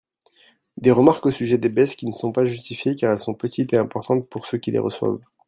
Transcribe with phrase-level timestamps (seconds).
[0.77, 3.71] Des remarques au sujet des baisses qui ne sont pas justifiées car elles sont petites
[3.73, 5.19] et importantes pour ceux qui les reçoivent.